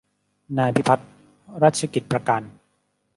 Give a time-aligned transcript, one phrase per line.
[0.57, 1.09] นายพิพัฒน์
[1.63, 2.41] รัชกิจประการ